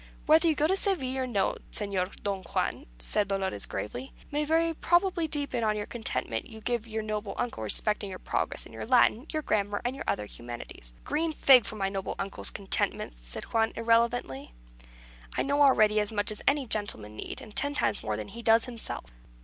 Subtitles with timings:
[0.25, 4.73] "Whether you go to Seville or no, Señor Don Juan," said Dolores, gravely, "may very
[4.73, 8.87] probably depend on the contentment you give your noble uncle respecting your progress in your
[8.87, 13.15] Latin, your grammar, and your other humanities." "A green fig for my noble uncle's contentment!"
[13.15, 14.55] said Juan, irreverently.
[15.37, 18.41] "I know already as much as any gentleman need, and ten times more than he
[18.41, 19.05] does himself."